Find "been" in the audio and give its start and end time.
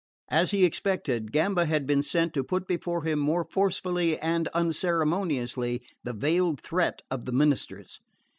1.85-2.01